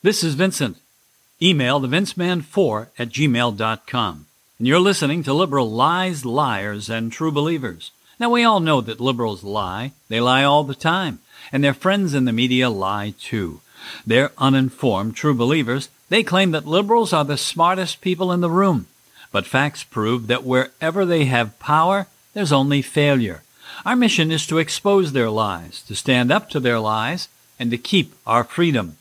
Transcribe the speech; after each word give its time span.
This 0.00 0.22
is 0.22 0.34
Vincent. 0.34 0.76
Email 1.42 1.80
thevinceman4 1.80 2.86
at 3.00 3.08
gmail.com. 3.08 4.26
And 4.58 4.66
you're 4.68 4.78
listening 4.78 5.24
to 5.24 5.34
Liberal 5.34 5.68
Lies, 5.68 6.24
Liars, 6.24 6.88
and 6.88 7.10
True 7.10 7.32
Believers. 7.32 7.90
Now, 8.20 8.30
we 8.30 8.44
all 8.44 8.60
know 8.60 8.80
that 8.80 9.00
liberals 9.00 9.42
lie. 9.42 9.90
They 10.08 10.20
lie 10.20 10.44
all 10.44 10.62
the 10.62 10.76
time. 10.76 11.18
And 11.50 11.64
their 11.64 11.74
friends 11.74 12.14
in 12.14 12.26
the 12.26 12.32
media 12.32 12.70
lie 12.70 13.14
too. 13.18 13.60
They're 14.06 14.30
uninformed 14.38 15.16
true 15.16 15.34
believers. 15.34 15.88
They 16.10 16.22
claim 16.22 16.52
that 16.52 16.64
liberals 16.64 17.12
are 17.12 17.24
the 17.24 17.36
smartest 17.36 18.00
people 18.00 18.30
in 18.30 18.40
the 18.40 18.50
room. 18.50 18.86
But 19.32 19.46
facts 19.46 19.82
prove 19.82 20.28
that 20.28 20.44
wherever 20.44 21.04
they 21.04 21.24
have 21.24 21.58
power, 21.58 22.06
there's 22.34 22.52
only 22.52 22.82
failure. 22.82 23.42
Our 23.84 23.96
mission 23.96 24.30
is 24.30 24.46
to 24.46 24.58
expose 24.58 25.10
their 25.12 25.28
lies, 25.28 25.82
to 25.88 25.96
stand 25.96 26.30
up 26.30 26.50
to 26.50 26.60
their 26.60 26.78
lies, 26.78 27.26
and 27.58 27.72
to 27.72 27.78
keep 27.78 28.14
our 28.24 28.44
freedom. 28.44 28.97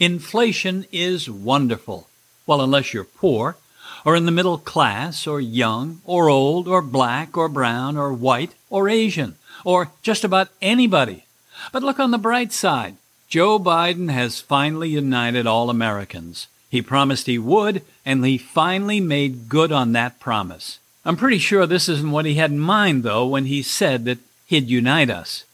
Inflation 0.00 0.86
is 0.92 1.28
wonderful. 1.28 2.08
Well, 2.46 2.60
unless 2.60 2.94
you're 2.94 3.02
poor, 3.02 3.56
or 4.04 4.14
in 4.14 4.26
the 4.26 4.32
middle 4.32 4.58
class, 4.58 5.26
or 5.26 5.40
young, 5.40 6.00
or 6.04 6.28
old, 6.28 6.68
or 6.68 6.82
black, 6.82 7.36
or 7.36 7.48
brown, 7.48 7.96
or 7.96 8.12
white, 8.12 8.52
or 8.70 8.88
Asian, 8.88 9.34
or 9.64 9.90
just 10.02 10.22
about 10.22 10.50
anybody. 10.62 11.24
But 11.72 11.82
look 11.82 11.98
on 11.98 12.12
the 12.12 12.18
bright 12.18 12.52
side. 12.52 12.94
Joe 13.28 13.58
Biden 13.58 14.10
has 14.10 14.40
finally 14.40 14.88
united 14.88 15.48
all 15.48 15.68
Americans. 15.68 16.46
He 16.70 16.80
promised 16.80 17.26
he 17.26 17.38
would, 17.38 17.82
and 18.06 18.24
he 18.24 18.38
finally 18.38 19.00
made 19.00 19.48
good 19.48 19.72
on 19.72 19.92
that 19.92 20.20
promise. 20.20 20.78
I'm 21.04 21.16
pretty 21.16 21.38
sure 21.38 21.66
this 21.66 21.88
isn't 21.88 22.12
what 22.12 22.24
he 22.24 22.34
had 22.34 22.52
in 22.52 22.60
mind, 22.60 23.02
though, 23.02 23.26
when 23.26 23.46
he 23.46 23.62
said 23.62 24.04
that 24.04 24.18
he'd 24.46 24.68
unite 24.68 25.10
us. 25.10 25.44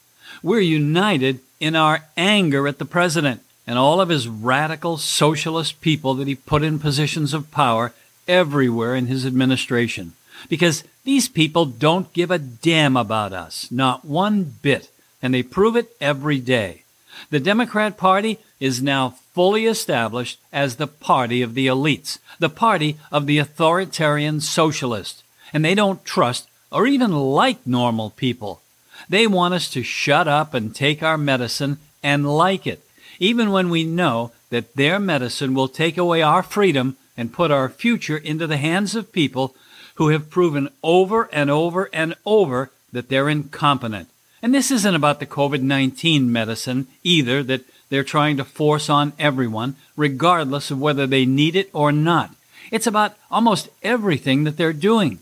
We're 0.43 0.61
united 0.61 1.41
in 1.61 1.75
our 1.75 2.05
anger 2.17 2.69
at 2.69 2.79
the 2.79 2.85
president 2.85 3.41
and 3.67 3.79
all 3.79 4.01
of 4.01 4.09
his 4.09 4.29
radical 4.29 4.99
socialist 4.99 5.81
people 5.81 6.15
that 6.15 6.29
he 6.29 6.35
put 6.35 6.63
in 6.63 6.79
positions 6.79 7.33
of 7.33 7.51
power 7.51 7.93
everywhere 8.29 8.95
in 8.95 9.07
his 9.07 9.25
administration. 9.25 10.13
Because 10.49 10.85
these 11.05 11.29
people 11.29 11.65
don't 11.67 12.13
give 12.13 12.31
a 12.31 12.39
damn 12.39 12.97
about 12.97 13.33
us, 13.33 13.71
not 13.71 14.05
one 14.05 14.55
bit, 14.63 14.91
and 15.23 15.33
they 15.33 15.43
prove 15.43 15.77
it 15.77 15.95
every 16.01 16.39
day. 16.39 16.83
The 17.31 17.41
Democrat 17.41 17.97
Party 17.97 18.39
is 18.61 18.83
now 18.83 19.11
fully 19.33 19.67
established 19.67 20.39
as 20.53 20.77
the 20.77 20.87
party 20.87 21.43
of 21.43 21.55
the 21.55 21.67
elites, 21.67 22.19
the 22.39 22.49
party 22.49 22.99
of 23.11 23.27
the 23.27 23.39
authoritarian 23.39 24.41
socialist, 24.41 25.23
and 25.53 25.65
they 25.65 25.75
don't 25.75 26.05
trust 26.05 26.49
or 26.71 26.87
even 26.87 27.13
like 27.13 27.65
normal 27.67 28.11
people. 28.11 28.61
They 29.09 29.27
want 29.27 29.55
us 29.55 29.71
to 29.71 29.83
shut 29.83 30.27
up 30.27 30.55
and 30.55 30.75
take 30.75 31.03
our 31.03 31.19
medicine 31.19 31.79
and 32.03 32.37
like 32.37 32.67
it, 32.67 32.83
even 33.25 33.51
when 33.51 33.71
we 33.71 33.85
know 33.85 34.33
that 34.51 34.77
their 34.77 34.99
medicine 34.99 35.55
will 35.55 35.69
take 35.69 35.97
away 35.97 36.21
our 36.21 36.43
freedom 36.43 36.97
and 37.17 37.33
put 37.33 37.51
our 37.51 37.69
future 37.69 38.19
into 38.19 38.47
the 38.47 38.59
hands 38.59 38.95
of 38.95 39.13
people 39.13 39.55
who 39.95 40.09
have 40.09 40.31
proven 40.31 40.69
over 40.83 41.31
and 41.33 41.51
over 41.51 41.89
and 41.93 42.15
over 42.27 42.71
that 42.93 43.09
they're 43.09 43.29
incompetent. 43.29 44.09
And 44.43 44.55
this 44.55 44.71
isn't 44.71 44.95
about 44.95 45.21
the 45.21 45.27
COVID 45.27 45.63
19 45.63 46.31
medicine 46.31 46.87
either 47.03 47.43
that 47.45 47.65
they're 47.89 48.05
trying 48.05 48.37
to 48.37 48.45
force 48.45 48.91
on 48.91 49.15
everyone, 49.19 49.77
regardless 49.97 50.71
of 50.71 50.81
whether 50.81 51.07
they 51.07 51.25
need 51.25 51.57
it 51.57 51.71
or 51.73 51.93
not. 51.93 52.31
It's 52.71 52.87
about 52.87 53.17
almost 53.31 53.71
everything 53.83 54.45
that 54.45 54.59
they're 54.59 54.73
doing. 54.73 55.21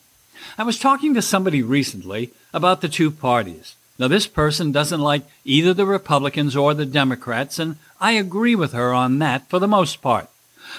I 0.58 0.64
was 0.64 0.78
talking 0.78 1.14
to 1.14 1.22
somebody 1.22 1.62
recently 1.62 2.30
about 2.52 2.80
the 2.80 2.88
two 2.88 3.10
parties. 3.10 3.76
Now, 4.02 4.08
this 4.08 4.26
person 4.26 4.72
doesn't 4.72 5.00
like 5.00 5.22
either 5.44 5.72
the 5.72 5.86
Republicans 5.86 6.56
or 6.56 6.74
the 6.74 6.84
Democrats, 6.84 7.60
and 7.60 7.76
I 8.00 8.14
agree 8.14 8.56
with 8.56 8.72
her 8.72 8.92
on 8.92 9.20
that 9.20 9.48
for 9.48 9.60
the 9.60 9.68
most 9.68 10.02
part. 10.02 10.28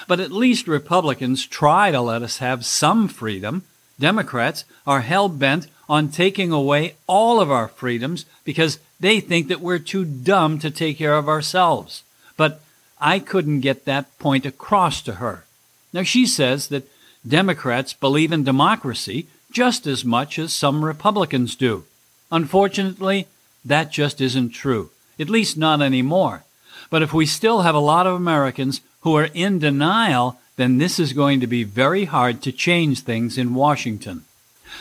But 0.06 0.20
at 0.20 0.30
least 0.30 0.68
Republicans 0.68 1.46
try 1.46 1.90
to 1.90 2.02
let 2.02 2.20
us 2.20 2.36
have 2.40 2.66
some 2.66 3.08
freedom. 3.08 3.62
Democrats 3.98 4.66
are 4.86 5.00
hell 5.00 5.30
bent 5.30 5.68
on 5.88 6.10
taking 6.10 6.52
away 6.52 6.96
all 7.06 7.40
of 7.40 7.50
our 7.50 7.68
freedoms 7.68 8.26
because 8.44 8.78
they 9.00 9.20
think 9.20 9.48
that 9.48 9.62
we're 9.62 9.78
too 9.78 10.04
dumb 10.04 10.58
to 10.58 10.70
take 10.70 10.98
care 10.98 11.16
of 11.16 11.26
ourselves. 11.26 12.02
But 12.36 12.60
I 13.00 13.20
couldn't 13.20 13.60
get 13.60 13.86
that 13.86 14.18
point 14.18 14.44
across 14.44 15.00
to 15.00 15.12
her. 15.14 15.46
Now, 15.94 16.02
she 16.02 16.26
says 16.26 16.68
that 16.68 16.86
Democrats 17.26 17.94
believe 17.94 18.32
in 18.32 18.44
democracy 18.44 19.28
just 19.50 19.86
as 19.86 20.04
much 20.04 20.38
as 20.38 20.52
some 20.52 20.84
Republicans 20.84 21.54
do. 21.54 21.86
Unfortunately, 22.34 23.28
that 23.64 23.92
just 23.92 24.20
isn't 24.20 24.50
true, 24.50 24.90
at 25.20 25.30
least 25.30 25.56
not 25.56 25.80
anymore. 25.80 26.42
But 26.90 27.00
if 27.00 27.14
we 27.14 27.26
still 27.26 27.62
have 27.62 27.76
a 27.76 27.90
lot 27.92 28.08
of 28.08 28.14
Americans 28.16 28.80
who 29.02 29.14
are 29.16 29.30
in 29.32 29.60
denial, 29.60 30.40
then 30.56 30.78
this 30.78 30.98
is 30.98 31.12
going 31.12 31.38
to 31.38 31.46
be 31.46 31.62
very 31.62 32.06
hard 32.06 32.42
to 32.42 32.50
change 32.50 33.02
things 33.02 33.38
in 33.38 33.54
Washington. 33.54 34.24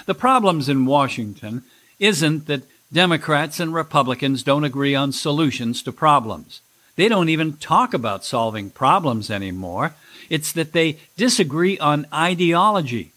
The 0.07 0.15
problems 0.15 0.67
in 0.67 0.87
Washington 0.87 1.61
isn't 1.99 2.47
that 2.47 2.63
Democrats 2.91 3.59
and 3.59 3.71
Republicans 3.71 4.41
don't 4.41 4.63
agree 4.63 4.95
on 4.95 5.11
solutions 5.11 5.83
to 5.83 5.91
problems. 5.91 6.59
They 6.95 7.07
don't 7.07 7.29
even 7.29 7.57
talk 7.57 7.93
about 7.93 8.25
solving 8.25 8.71
problems 8.71 9.29
anymore. 9.29 9.93
It's 10.27 10.51
that 10.53 10.73
they 10.73 10.97
disagree 11.17 11.77
on 11.77 12.07
ideology. 12.11 13.11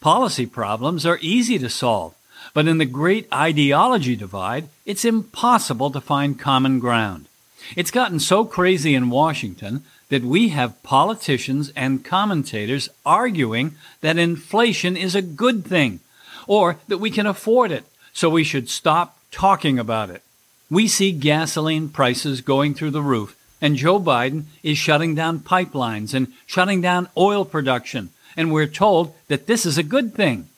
Policy 0.00 0.46
problems 0.46 1.04
are 1.04 1.18
easy 1.20 1.58
to 1.58 1.68
solve, 1.68 2.14
but 2.54 2.68
in 2.68 2.78
the 2.78 2.84
great 2.84 3.32
ideology 3.32 4.16
divide, 4.16 4.68
it's 4.84 5.04
impossible 5.04 5.90
to 5.90 6.00
find 6.00 6.38
common 6.38 6.78
ground. 6.78 7.26
It's 7.76 7.90
gotten 7.90 8.20
so 8.20 8.44
crazy 8.44 8.94
in 8.94 9.10
Washington 9.10 9.84
that 10.08 10.22
we 10.22 10.48
have 10.48 10.82
politicians 10.82 11.72
and 11.74 12.04
commentators 12.04 12.88
arguing 13.06 13.74
that 14.02 14.18
inflation 14.18 14.96
is 14.96 15.14
a 15.14 15.22
good 15.22 15.64
thing 15.64 16.00
or 16.46 16.76
that 16.88 16.98
we 16.98 17.10
can 17.10 17.26
afford 17.26 17.70
it, 17.70 17.84
so 18.12 18.28
we 18.28 18.44
should 18.44 18.68
stop 18.68 19.18
talking 19.30 19.78
about 19.78 20.10
it. 20.10 20.22
We 20.70 20.88
see 20.88 21.12
gasoline 21.12 21.88
prices 21.88 22.40
going 22.40 22.74
through 22.74 22.90
the 22.90 23.02
roof, 23.02 23.36
and 23.60 23.76
Joe 23.76 24.00
Biden 24.00 24.44
is 24.62 24.76
shutting 24.76 25.14
down 25.14 25.38
pipelines 25.38 26.14
and 26.14 26.32
shutting 26.46 26.80
down 26.80 27.08
oil 27.16 27.44
production, 27.44 28.10
and 28.36 28.52
we're 28.52 28.66
told 28.66 29.14
that 29.28 29.46
this 29.46 29.64
is 29.64 29.78
a 29.78 29.82
good 29.82 30.14
thing. 30.14 30.48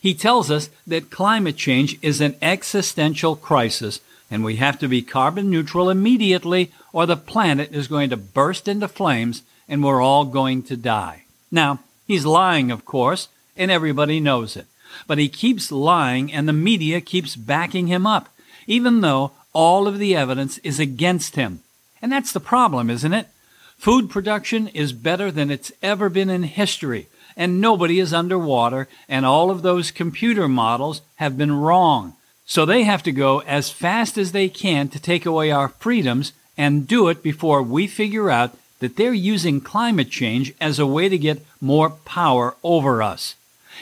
He 0.00 0.14
tells 0.14 0.50
us 0.50 0.70
that 0.86 1.10
climate 1.10 1.56
change 1.56 1.98
is 2.02 2.20
an 2.20 2.36
existential 2.42 3.36
crisis 3.36 4.00
and 4.30 4.42
we 4.42 4.56
have 4.56 4.78
to 4.78 4.88
be 4.88 5.02
carbon 5.02 5.50
neutral 5.50 5.90
immediately 5.90 6.72
or 6.92 7.04
the 7.04 7.16
planet 7.16 7.72
is 7.72 7.86
going 7.86 8.10
to 8.10 8.16
burst 8.16 8.66
into 8.66 8.88
flames 8.88 9.42
and 9.68 9.84
we're 9.84 10.02
all 10.02 10.24
going 10.24 10.62
to 10.64 10.76
die. 10.76 11.24
Now, 11.50 11.80
he's 12.06 12.24
lying, 12.24 12.70
of 12.70 12.84
course, 12.84 13.28
and 13.56 13.70
everybody 13.70 14.20
knows 14.20 14.56
it. 14.56 14.66
But 15.06 15.18
he 15.18 15.28
keeps 15.28 15.70
lying 15.70 16.32
and 16.32 16.48
the 16.48 16.52
media 16.52 17.00
keeps 17.00 17.36
backing 17.36 17.86
him 17.88 18.06
up, 18.06 18.28
even 18.66 19.02
though 19.02 19.32
all 19.52 19.86
of 19.86 19.98
the 19.98 20.16
evidence 20.16 20.58
is 20.58 20.80
against 20.80 21.36
him. 21.36 21.60
And 22.00 22.10
that's 22.10 22.32
the 22.32 22.40
problem, 22.40 22.90
isn't 22.90 23.12
it? 23.12 23.28
Food 23.76 24.10
production 24.10 24.68
is 24.68 24.92
better 24.92 25.30
than 25.30 25.50
it's 25.50 25.72
ever 25.82 26.08
been 26.08 26.30
in 26.30 26.44
history, 26.44 27.08
and 27.36 27.60
nobody 27.60 27.98
is 27.98 28.12
underwater, 28.12 28.88
and 29.08 29.24
all 29.24 29.50
of 29.50 29.62
those 29.62 29.90
computer 29.90 30.48
models 30.48 31.02
have 31.16 31.38
been 31.38 31.52
wrong. 31.52 32.14
So 32.46 32.64
they 32.64 32.82
have 32.82 33.02
to 33.04 33.12
go 33.12 33.40
as 33.40 33.70
fast 33.70 34.18
as 34.18 34.32
they 34.32 34.48
can 34.48 34.88
to 34.88 35.00
take 35.00 35.24
away 35.24 35.50
our 35.50 35.68
freedoms 35.68 36.32
and 36.56 36.86
do 36.86 37.08
it 37.08 37.22
before 37.22 37.62
we 37.62 37.86
figure 37.86 38.30
out 38.30 38.56
that 38.80 38.96
they're 38.96 39.14
using 39.14 39.60
climate 39.60 40.10
change 40.10 40.52
as 40.60 40.78
a 40.78 40.86
way 40.86 41.08
to 41.08 41.16
get 41.16 41.46
more 41.60 41.90
power 41.90 42.56
over 42.62 43.02
us. 43.02 43.36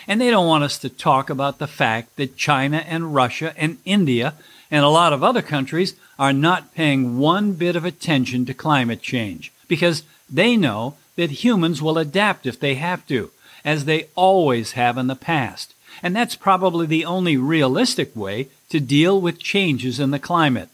And 0.07 0.21
they 0.21 0.31
don't 0.31 0.47
want 0.47 0.65
us 0.65 0.79
to 0.79 0.89
talk 0.89 1.31
about 1.31 1.59
the 1.59 1.67
fact 1.67 2.17
that 2.17 2.37
China 2.37 2.85
and 2.87 3.15
Russia 3.15 3.55
and 3.57 3.79
India 3.85 4.35
and 4.71 4.85
a 4.85 4.89
lot 4.89 5.13
of 5.13 5.25
other 5.25 5.43
countries 5.43 5.95
are 6.19 6.33
not 6.33 6.75
paying 6.75 7.19
one 7.19 7.55
bit 7.55 7.77
of 7.77 7.85
attention 7.85 8.45
to 8.47 8.55
climate 8.55 9.03
change 9.03 9.51
because 9.69 10.05
they 10.29 10.57
know 10.57 10.97
that 11.17 11.45
humans 11.45 11.83
will 11.83 11.99
adapt 11.99 12.47
if 12.47 12.61
they 12.61 12.75
have 12.75 13.07
to, 13.07 13.31
as 13.65 13.85
they 13.85 14.09
always 14.15 14.73
have 14.73 14.99
in 14.99 15.07
the 15.07 15.17
past. 15.17 15.75
And 16.03 16.15
that's 16.15 16.37
probably 16.37 16.87
the 16.87 17.05
only 17.05 17.37
realistic 17.37 18.15
way 18.17 18.49
to 18.71 18.81
deal 18.81 19.21
with 19.21 19.39
changes 19.39 20.01
in 20.01 20.11
the 20.11 20.19
climate. 20.19 20.69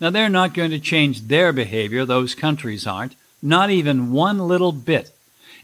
Now, 0.00 0.10
they're 0.10 0.28
not 0.28 0.54
going 0.54 0.70
to 0.70 0.78
change 0.78 1.22
their 1.22 1.52
behavior, 1.52 2.04
those 2.04 2.34
countries 2.34 2.86
aren't, 2.86 3.16
not 3.42 3.70
even 3.70 4.12
one 4.12 4.38
little 4.38 4.72
bit. 4.72 5.10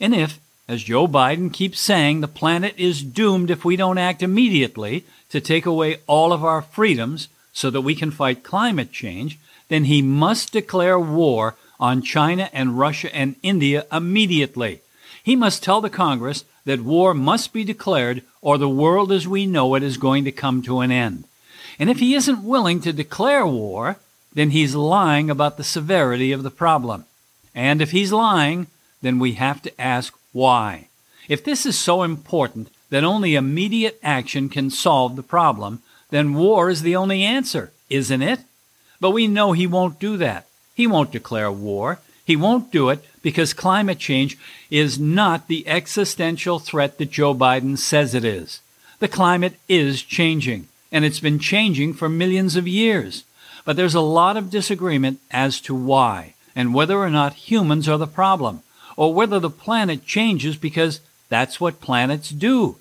And 0.01 0.15
if, 0.15 0.41
as 0.67 0.83
Joe 0.83 1.07
Biden 1.07 1.53
keeps 1.53 1.79
saying, 1.79 2.21
the 2.21 2.29
planet 2.29 2.75
is 2.77 3.03
doomed 3.03 3.51
if 3.51 3.65
we 3.65 3.77
don't 3.77 3.99
act 3.99 4.23
immediately 4.23 5.05
to 5.31 5.41
take 5.41 5.67
away 5.67 5.99
all 6.07 6.33
of 6.33 6.45
our 6.45 6.63
freedoms 6.63 7.29
so 7.53 7.71
that 7.71 7.83
we 7.83 7.95
can 7.95 8.11
fight 8.11 8.43
climate 8.43 8.91
change, 8.91 9.39
then 9.69 9.85
he 9.85 10.03
must 10.03 10.53
declare 10.53 10.99
war 10.99 11.55
on 11.79 12.03
China 12.03 12.51
and 12.53 12.79
Russia 12.79 13.15
and 13.15 13.37
India 13.43 13.87
immediately. 13.93 14.81
He 15.23 15.37
must 15.37 15.63
tell 15.63 15.81
the 15.81 15.91
Congress 15.91 16.45
that 16.65 16.81
war 16.81 17.15
must 17.15 17.53
be 17.53 17.65
declared 17.65 18.23
or 18.41 18.59
the 18.59 18.69
world 18.69 19.13
as 19.13 19.29
we 19.29 19.47
know 19.47 19.75
it 19.75 19.83
is 19.83 19.97
going 19.97 20.25
to 20.25 20.33
come 20.33 20.63
to 20.63 20.81
an 20.81 20.91
end. 20.91 21.25
And 21.79 21.91
if 21.91 21.99
he 21.99 22.15
isn't 22.15 22.45
willing 22.45 22.81
to 22.83 22.93
declare 22.93 23.47
war, 23.47 23.97
then 24.33 24.51
he's 24.51 24.75
lying 24.75 25.31
about 25.31 25.57
the 25.57 25.65
severity 25.65 26.33
of 26.33 26.43
the 26.43 26.51
problem. 26.51 27.05
And 27.55 27.81
if 27.81 27.91
he's 27.93 28.13
lying, 28.13 28.67
then 29.03 29.19
we 29.19 29.33
have 29.33 29.63
to 29.63 29.81
ask 29.81 30.15
why. 30.33 30.89
If 31.29 31.45
this 31.45 31.65
is 31.65 31.79
so 31.79 32.03
important 32.03 32.69
that 32.91 33.05
only 33.05 33.35
immediate 33.35 33.99
action 34.03 34.49
can 34.49 34.71
solve 34.71 35.17
the 35.17 35.23
problem, 35.23 35.83
then 36.11 36.35
war 36.35 36.71
is 36.71 36.83
the 36.83 36.97
only 36.97 37.23
answer, 37.23 37.73
isn't 37.91 38.23
it? 38.23 38.41
But 39.01 39.11
we 39.11 39.27
know 39.27 39.53
he 39.53 39.67
won't 39.67 39.99
do 39.99 40.17
that. 40.19 40.47
He 40.75 40.87
won't 40.87 41.13
declare 41.13 41.51
war. 41.51 41.99
He 42.25 42.37
won't 42.37 42.71
do 42.73 42.91
it 42.91 43.05
because 43.25 43.55
climate 43.55 43.99
change 43.99 44.37
is 44.71 44.99
not 44.99 45.49
the 45.49 45.67
existential 45.67 46.59
threat 46.59 46.99
that 46.99 47.11
Joe 47.11 47.35
Biden 47.35 47.79
says 47.79 48.15
it 48.15 48.23
is. 48.23 48.61
The 48.99 49.09
climate 49.09 49.55
is 49.67 50.03
changing, 50.03 50.69
and 50.93 51.07
it's 51.07 51.21
been 51.21 51.39
changing 51.39 51.95
for 51.95 52.09
millions 52.09 52.55
of 52.55 52.69
years. 52.69 53.25
But 53.65 53.77
there's 53.77 53.95
a 53.95 54.01
lot 54.01 54.37
of 54.37 54.51
disagreement 54.51 55.21
as 55.31 55.59
to 55.63 55.75
why, 55.75 56.35
and 56.55 56.75
whether 56.75 56.99
or 56.99 57.09
not 57.09 57.49
humans 57.49 57.89
are 57.89 57.97
the 57.97 58.07
problem, 58.07 58.63
or 58.95 59.15
whether 59.15 59.41
the 59.41 59.49
planet 59.49 60.05
changes 60.05 60.57
because 60.57 61.01
that's 61.31 61.59
what 61.59 61.81
planets 61.81 62.29
do. 62.29 62.77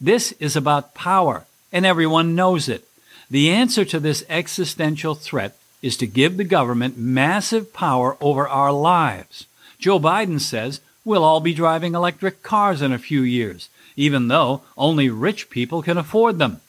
This 0.00 0.30
is 0.38 0.54
about 0.54 0.94
power, 0.94 1.46
and 1.72 1.84
everyone 1.84 2.36
knows 2.36 2.68
it. 2.68 2.84
The 3.28 3.50
answer 3.50 3.84
to 3.86 3.98
this 3.98 4.24
existential 4.28 5.16
threat 5.16 5.56
is 5.82 5.96
to 5.96 6.06
give 6.06 6.36
the 6.36 6.44
government 6.44 6.96
massive 6.96 7.72
power 7.72 8.16
over 8.20 8.46
our 8.46 8.70
lives. 8.70 9.46
Joe 9.80 9.98
Biden 9.98 10.40
says 10.40 10.80
we'll 11.06 11.24
all 11.24 11.40
be 11.40 11.54
driving 11.54 11.94
electric 11.94 12.42
cars 12.42 12.82
in 12.82 12.92
a 12.92 12.98
few 12.98 13.22
years, 13.22 13.70
even 13.96 14.28
though 14.28 14.60
only 14.76 15.08
rich 15.08 15.48
people 15.48 15.82
can 15.82 15.96
afford 15.96 16.38
them, 16.38 16.60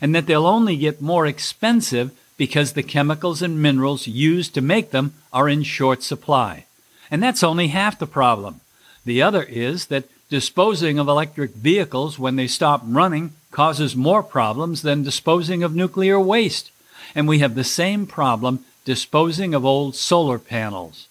and 0.00 0.14
that 0.14 0.26
they'll 0.26 0.46
only 0.46 0.76
get 0.76 1.02
more 1.02 1.26
expensive 1.26 2.12
because 2.36 2.72
the 2.72 2.84
chemicals 2.84 3.42
and 3.42 3.60
minerals 3.60 4.06
used 4.06 4.54
to 4.54 4.60
make 4.60 4.92
them 4.92 5.12
are 5.32 5.48
in 5.48 5.64
short 5.64 6.02
supply. 6.04 6.64
And 7.10 7.20
that's 7.20 7.42
only 7.42 7.68
half 7.68 7.98
the 7.98 8.06
problem. 8.06 8.60
The 9.04 9.20
other 9.20 9.42
is 9.42 9.86
that 9.86 10.08
disposing 10.28 10.98
of 10.98 11.08
electric 11.08 11.50
vehicles 11.50 12.18
when 12.20 12.36
they 12.36 12.46
stop 12.46 12.82
running 12.84 13.32
causes 13.50 13.96
more 13.96 14.22
problems 14.22 14.82
than 14.82 15.02
disposing 15.02 15.64
of 15.64 15.74
nuclear 15.74 16.20
waste. 16.20 16.70
And 17.16 17.26
we 17.26 17.40
have 17.40 17.56
the 17.56 17.64
same 17.64 18.06
problem 18.06 18.64
disposing 18.84 19.54
of 19.54 19.64
old 19.64 19.96
solar 19.96 20.38
panels. 20.38 21.08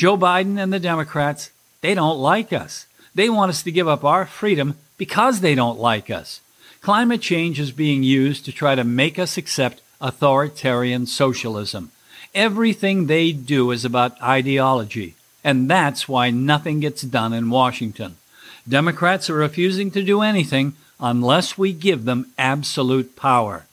Joe 0.00 0.16
Biden 0.16 0.58
and 0.58 0.72
the 0.72 0.80
Democrats, 0.80 1.50
they 1.82 1.94
don't 1.94 2.18
like 2.18 2.54
us. 2.54 2.86
They 3.14 3.28
want 3.28 3.50
us 3.50 3.62
to 3.64 3.70
give 3.70 3.86
up 3.86 4.02
our 4.02 4.24
freedom 4.24 4.78
because 4.96 5.40
they 5.40 5.54
don't 5.54 5.78
like 5.78 6.08
us. 6.08 6.40
Climate 6.80 7.20
change 7.20 7.60
is 7.60 7.70
being 7.70 8.02
used 8.02 8.46
to 8.46 8.50
try 8.50 8.74
to 8.74 8.82
make 8.82 9.18
us 9.18 9.36
accept 9.36 9.82
authoritarian 10.00 11.04
socialism. 11.04 11.90
Everything 12.34 13.08
they 13.08 13.30
do 13.30 13.72
is 13.72 13.84
about 13.84 14.18
ideology, 14.22 15.16
and 15.44 15.68
that's 15.68 16.08
why 16.08 16.30
nothing 16.30 16.80
gets 16.80 17.02
done 17.02 17.34
in 17.34 17.50
Washington. 17.50 18.16
Democrats 18.66 19.28
are 19.28 19.34
refusing 19.34 19.90
to 19.90 20.02
do 20.02 20.22
anything 20.22 20.72
unless 20.98 21.58
we 21.58 21.74
give 21.74 22.06
them 22.06 22.32
absolute 22.38 23.16
power. 23.16 23.66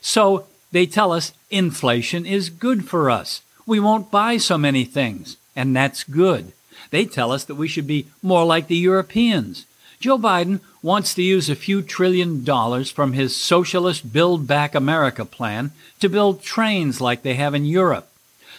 So 0.00 0.46
they 0.70 0.86
tell 0.86 1.10
us 1.10 1.32
inflation 1.50 2.26
is 2.26 2.48
good 2.48 2.88
for 2.88 3.10
us. 3.10 3.42
We 3.66 3.80
won't 3.80 4.12
buy 4.12 4.36
so 4.36 4.56
many 4.56 4.84
things, 4.84 5.36
and 5.56 5.74
that's 5.74 6.04
good. 6.04 6.52
They 6.90 7.04
tell 7.04 7.32
us 7.32 7.44
that 7.44 7.54
we 7.54 7.68
should 7.68 7.86
be 7.86 8.06
more 8.22 8.44
like 8.44 8.66
the 8.66 8.76
Europeans. 8.76 9.66
Joe 10.00 10.18
Biden 10.18 10.60
wants 10.82 11.14
to 11.14 11.22
use 11.22 11.48
a 11.48 11.54
few 11.54 11.80
trillion 11.80 12.44
dollars 12.44 12.90
from 12.90 13.12
his 13.14 13.34
socialist 13.34 14.12
Build 14.12 14.46
Back 14.46 14.74
America 14.74 15.24
plan 15.24 15.70
to 16.00 16.08
build 16.08 16.42
trains 16.42 17.00
like 17.00 17.22
they 17.22 17.34
have 17.34 17.54
in 17.54 17.64
Europe. 17.64 18.08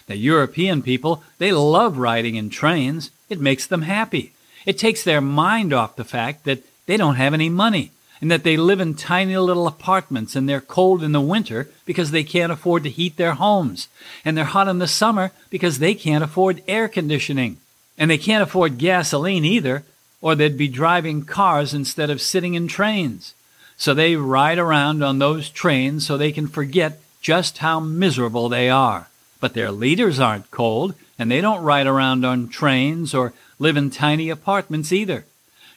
The 0.07 0.17
European 0.17 0.81
people, 0.81 1.23
they 1.37 1.51
love 1.51 1.97
riding 1.97 2.35
in 2.35 2.49
trains. 2.49 3.11
It 3.29 3.39
makes 3.39 3.67
them 3.67 3.83
happy. 3.83 4.33
It 4.65 4.77
takes 4.77 5.03
their 5.03 5.21
mind 5.21 5.73
off 5.73 5.95
the 5.95 6.03
fact 6.03 6.45
that 6.45 6.63
they 6.87 6.97
don't 6.97 7.15
have 7.15 7.33
any 7.33 7.49
money 7.49 7.91
and 8.21 8.31
that 8.31 8.43
they 8.43 8.57
live 8.57 8.79
in 8.79 8.93
tiny 8.93 9.37
little 9.37 9.67
apartments 9.67 10.35
and 10.35 10.47
they're 10.47 10.61
cold 10.61 11.03
in 11.03 11.11
the 11.11 11.21
winter 11.21 11.69
because 11.85 12.11
they 12.11 12.23
can't 12.23 12.51
afford 12.51 12.83
to 12.83 12.89
heat 12.89 13.17
their 13.17 13.33
homes. 13.33 13.87
And 14.23 14.37
they're 14.37 14.45
hot 14.45 14.67
in 14.67 14.79
the 14.79 14.87
summer 14.87 15.31
because 15.49 15.79
they 15.79 15.93
can't 15.93 16.23
afford 16.23 16.63
air 16.67 16.87
conditioning. 16.87 17.57
And 17.97 18.09
they 18.09 18.17
can't 18.17 18.43
afford 18.43 18.77
gasoline 18.77 19.45
either 19.45 19.83
or 20.21 20.33
they'd 20.33 20.57
be 20.57 20.67
driving 20.67 21.23
cars 21.23 21.73
instead 21.73 22.09
of 22.09 22.21
sitting 22.21 22.55
in 22.55 22.67
trains. 22.67 23.33
So 23.77 23.93
they 23.93 24.15
ride 24.15 24.57
around 24.57 25.03
on 25.03 25.19
those 25.19 25.49
trains 25.49 26.05
so 26.05 26.17
they 26.17 26.31
can 26.31 26.47
forget 26.47 26.99
just 27.21 27.59
how 27.59 27.79
miserable 27.79 28.49
they 28.49 28.69
are. 28.69 29.07
But 29.39 29.53
their 29.53 29.71
leaders 29.71 30.19
aren't 30.19 30.49
cold, 30.49 30.95
and 31.19 31.29
they 31.29 31.41
don't 31.41 31.63
ride 31.63 31.87
around 31.87 32.25
on 32.25 32.47
trains 32.47 33.13
or 33.13 33.33
live 33.59 33.77
in 33.77 33.89
tiny 33.91 34.29
apartments 34.29 34.91
either. 34.91 35.25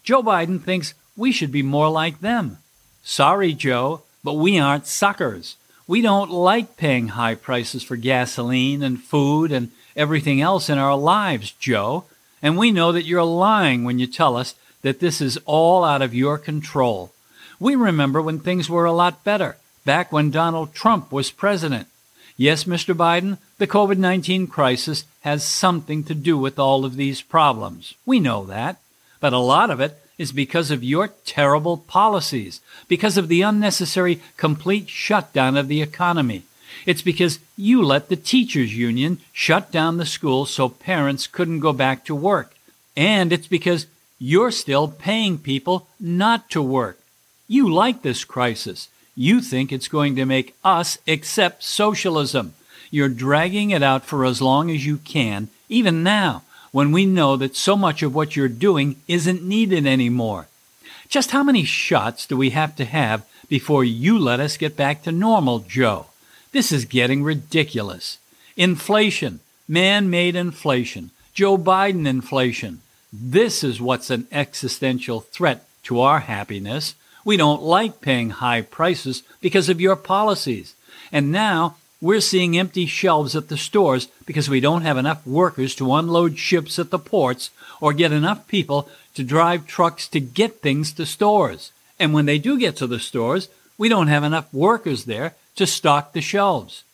Joe 0.03 0.23
Biden 0.23 0.63
thinks 0.63 0.95
we 1.19 1.33
should 1.33 1.53
be 1.53 1.63
more 1.63 1.91
like 1.91 2.21
them. 2.21 2.59
Sorry, 3.03 3.53
Joe, 3.53 4.03
but 4.23 4.35
we 4.35 4.59
aren't 4.59 4.87
suckers. 4.87 5.57
We 5.87 6.01
don't 6.01 6.31
like 6.31 6.77
paying 6.77 7.09
high 7.09 7.35
prices 7.35 7.83
for 7.83 7.97
gasoline 7.97 8.83
and 8.83 9.03
food 9.03 9.51
and 9.51 9.71
everything 9.97 10.41
else 10.41 10.71
in 10.71 10.79
our 10.79 10.97
lives, 10.97 11.51
Joe. 11.51 12.05
And 12.41 12.57
we 12.57 12.71
know 12.71 12.93
that 12.93 13.05
you're 13.05 13.25
lying 13.25 13.85
when 13.85 13.99
you 13.99 14.07
tell 14.07 14.37
us 14.37 14.55
that 14.83 15.01
this 15.01 15.21
is 15.21 15.39
all 15.45 15.85
out 15.85 16.03
of 16.03 16.15
your 16.15 16.39
control. 16.39 17.13
We 17.59 17.75
remember 17.75 18.23
when 18.23 18.39
things 18.39 18.71
were 18.71 18.85
a 18.85 18.93
lot 18.93 19.25
better, 19.25 19.57
back 19.85 20.13
when 20.13 20.31
Donald 20.31 20.73
Trump 20.73 21.11
was 21.11 21.33
president. 21.33 21.89
Yes, 22.37 22.65
Mr. 22.65 22.95
Biden, 22.95 23.39
the 23.59 23.67
COVID 23.67 23.99
19 23.99 24.47
crisis 24.47 25.05
has 25.23 25.43
something 25.43 26.05
to 26.05 26.15
do 26.15 26.39
with 26.39 26.61
all 26.61 26.85
of 26.85 26.95
these 26.95 27.21
problems. 27.21 27.95
We 28.07 28.21
know 28.21 28.45
that. 28.45 28.77
But 29.21 29.33
a 29.33 29.39
lot 29.39 29.71
of 29.71 29.81
it 29.81 29.99
is 30.19 30.33
because 30.33 30.71
of 30.71 30.85
your 30.85 31.09
terrible 31.25 31.77
policies, 31.77 32.61
because 32.89 33.17
of 33.17 33.29
the 33.29 33.43
unnecessary 33.43 34.21
complete 34.37 34.89
shutdown 34.91 35.57
of 35.57 35.69
the 35.69 35.81
economy, 35.81 36.43
it's 36.85 37.03
because 37.03 37.39
you 37.57 37.83
let 37.83 38.09
the 38.09 38.17
teachers 38.17 38.77
union 38.77 39.21
shut 39.33 39.71
down 39.71 39.97
the 39.97 40.07
schools 40.07 40.51
so 40.51 40.69
parents 40.69 41.27
couldn't 41.27 41.61
go 41.61 41.73
back 41.73 42.05
to 42.05 42.15
work. 42.15 42.55
And 42.97 43.33
it's 43.33 43.47
because 43.47 43.87
you're 44.19 44.51
still 44.51 44.89
paying 44.89 45.39
people 45.39 45.87
not 46.01 46.51
to 46.51 46.61
work. 46.61 46.99
You 47.47 47.73
like 47.73 48.03
this 48.03 48.25
crisis. 48.25 48.89
You 49.15 49.41
think 49.41 49.73
it's 49.73 49.89
going 49.89 50.17
to 50.17 50.25
make 50.25 50.55
us 50.65 50.99
accept 51.07 51.63
socialism. 51.63 52.55
You're 52.91 53.09
dragging 53.09 53.71
it 53.71 53.83
out 53.83 54.05
for 54.05 54.25
as 54.25 54.43
long 54.43 54.71
as 54.71 54.85
you 54.85 54.99
can, 54.99 55.49
even 55.69 56.03
now, 56.03 56.43
when 56.73 56.93
we 56.93 57.07
know 57.07 57.37
that 57.37 57.57
so 57.57 57.77
much 57.77 58.03
of 58.03 58.15
what 58.15 58.37
you're 58.37 58.49
doing 58.49 58.97
isn't 59.07 59.43
needed 59.43 59.87
anymore. 59.87 60.47
Just 61.09 61.31
how 61.31 61.43
many 61.43 61.65
shots 61.65 62.27
do 62.27 62.37
we 62.37 62.51
have 62.51 62.77
to 62.77 62.85
have 62.85 63.25
before 63.49 63.85
you 63.85 64.19
let 64.19 64.41
us 64.41 64.57
get 64.57 64.77
back 64.77 65.03
to 65.03 65.13
normal, 65.13 65.61
Joe? 65.61 66.07
This 66.53 66.71
is 66.73 66.85
getting 66.85 67.23
ridiculous. 67.23 68.19
Inflation, 68.57 69.41
man 69.67 70.11
made 70.11 70.37
inflation, 70.37 71.11
Joe 71.33 71.57
Biden 71.57 72.07
inflation. 72.07 72.81
This 73.13 73.65
is 73.65 73.81
what's 73.81 74.11
an 74.11 74.27
existential 74.33 75.21
threat 75.21 75.67
to 75.85 76.01
our 76.01 76.21
happiness. 76.21 76.95
We 77.25 77.37
don't 77.37 77.63
like 77.63 78.01
paying 78.01 78.31
high 78.31 78.63
prices 78.63 79.23
because 79.41 79.69
of 79.69 79.81
your 79.81 79.97
policies. 79.97 80.75
And 81.13 81.33
now 81.33 81.77
we're 82.01 82.21
seeing 82.21 82.57
empty 82.57 82.87
shelves 82.87 83.35
at 83.35 83.49
the 83.49 83.57
stores 83.57 84.09
because 84.25 84.49
we 84.49 84.61
don't 84.61 84.83
have 84.83 84.97
enough 84.97 85.27
workers 85.27 85.75
to 85.77 85.95
unload 85.95 86.39
ships 86.39 86.79
at 86.79 86.91
the 86.91 86.99
ports 86.99 87.51
or 87.81 87.93
get 87.93 88.13
enough 88.13 88.47
people 88.47 88.89
to 89.15 89.25
drive 89.25 89.67
trucks 89.67 90.07
to 90.09 90.21
get 90.21 90.61
things 90.61 90.93
to 90.93 91.05
stores. 91.05 91.73
And 91.99 92.13
when 92.13 92.27
they 92.27 92.39
do 92.39 92.59
get 92.59 92.77
to 92.77 92.87
the 92.87 93.01
stores, 93.01 93.49
we 93.77 93.89
don't 93.89 94.09
have 94.09 94.23
enough 94.23 94.53
workers 94.55 95.07
there 95.07 95.35
to 95.57 95.67
stock 95.67 96.13
the 96.13 96.21
shelves. 96.21 96.85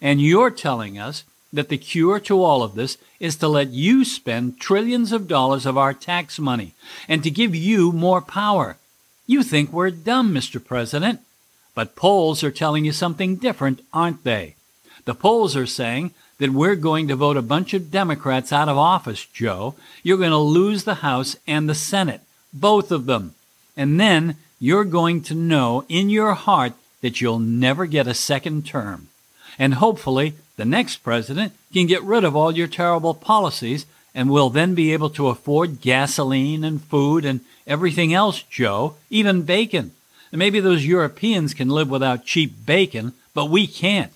And 0.00 0.20
you're 0.20 0.50
telling 0.50 0.98
us 0.98 1.24
that 1.52 1.68
the 1.68 1.78
cure 1.78 2.18
to 2.20 2.42
all 2.42 2.62
of 2.62 2.74
this 2.74 2.98
is 3.20 3.36
to 3.36 3.48
let 3.48 3.68
you 3.68 4.04
spend 4.04 4.58
trillions 4.58 5.12
of 5.12 5.28
dollars 5.28 5.66
of 5.66 5.78
our 5.78 5.94
tax 5.94 6.38
money 6.38 6.72
and 7.06 7.22
to 7.22 7.30
give 7.30 7.54
you 7.54 7.92
more 7.92 8.20
power. 8.20 8.76
You 9.26 9.42
think 9.42 9.72
we're 9.72 9.90
dumb, 9.90 10.34
Mr. 10.34 10.62
President. 10.62 11.20
But 11.74 11.96
polls 11.96 12.44
are 12.44 12.50
telling 12.50 12.84
you 12.84 12.92
something 12.92 13.36
different, 13.36 13.80
aren't 13.92 14.24
they? 14.24 14.54
The 15.04 15.14
polls 15.14 15.56
are 15.56 15.66
saying 15.66 16.12
that 16.38 16.50
we're 16.50 16.76
going 16.76 17.08
to 17.08 17.16
vote 17.16 17.36
a 17.36 17.42
bunch 17.42 17.74
of 17.74 17.90
Democrats 17.90 18.52
out 18.52 18.68
of 18.68 18.78
office, 18.78 19.24
Joe. 19.24 19.74
You're 20.02 20.18
going 20.18 20.30
to 20.30 20.36
lose 20.36 20.84
the 20.84 20.96
House 20.96 21.36
and 21.46 21.68
the 21.68 21.74
Senate, 21.74 22.20
both 22.52 22.90
of 22.90 23.06
them. 23.06 23.34
And 23.76 24.00
then 24.00 24.36
you're 24.58 24.84
going 24.84 25.22
to 25.22 25.34
know 25.34 25.84
in 25.88 26.10
your 26.10 26.34
heart 26.34 26.72
that 27.00 27.20
you'll 27.20 27.38
never 27.38 27.86
get 27.86 28.06
a 28.06 28.14
second 28.14 28.66
term. 28.66 29.08
And 29.58 29.74
hopefully, 29.74 30.34
the 30.56 30.64
next 30.64 30.98
president 30.98 31.52
can 31.72 31.86
get 31.86 32.02
rid 32.02 32.24
of 32.24 32.34
all 32.34 32.52
your 32.52 32.68
terrible 32.68 33.14
policies 33.14 33.86
and 34.14 34.30
we'll 34.30 34.50
then 34.50 34.74
be 34.74 34.92
able 34.92 35.10
to 35.10 35.28
afford 35.28 35.80
gasoline 35.80 36.62
and 36.62 36.82
food 36.82 37.24
and 37.24 37.40
everything 37.66 38.14
else, 38.14 38.42
Joe, 38.42 38.94
even 39.10 39.42
bacon. 39.42 39.90
And 40.34 40.40
maybe 40.40 40.58
those 40.58 40.84
Europeans 40.84 41.54
can 41.54 41.68
live 41.68 41.88
without 41.88 42.24
cheap 42.24 42.66
bacon, 42.66 43.12
but 43.34 43.50
we 43.50 43.68
can't. 43.68 44.10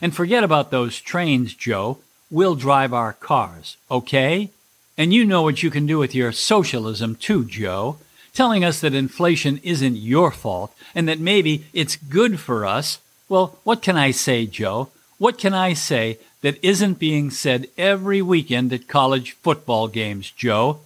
And 0.00 0.14
forget 0.14 0.44
about 0.44 0.70
those 0.70 1.00
trains, 1.00 1.52
Joe. 1.52 1.98
We'll 2.30 2.54
drive 2.54 2.92
our 2.92 3.14
cars, 3.14 3.76
okay? 3.90 4.50
And 4.96 5.12
you 5.12 5.24
know 5.24 5.42
what 5.42 5.64
you 5.64 5.72
can 5.72 5.84
do 5.84 5.98
with 5.98 6.14
your 6.14 6.30
socialism 6.30 7.16
too, 7.16 7.44
Joe. 7.44 7.98
Telling 8.32 8.64
us 8.64 8.80
that 8.82 8.94
inflation 8.94 9.58
isn't 9.64 9.96
your 9.96 10.30
fault 10.30 10.72
and 10.94 11.08
that 11.08 11.18
maybe 11.18 11.66
it's 11.72 11.96
good 11.96 12.38
for 12.38 12.64
us. 12.64 13.00
Well, 13.28 13.58
what 13.64 13.82
can 13.82 13.96
I 13.96 14.12
say, 14.12 14.46
Joe? 14.46 14.90
What 15.18 15.38
can 15.38 15.54
I 15.54 15.72
say 15.72 16.18
that 16.42 16.64
isn't 16.64 17.00
being 17.00 17.32
said 17.32 17.66
every 17.76 18.22
weekend 18.22 18.72
at 18.72 18.86
college 18.86 19.32
football 19.42 19.88
games, 19.88 20.30
Joe? 20.30 20.82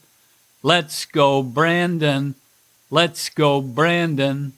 Let's 0.63 1.05
go, 1.05 1.43
Brandon. 1.43 2.37
Let's 2.91 3.29
go, 3.29 3.61
Brandon. 3.61 4.55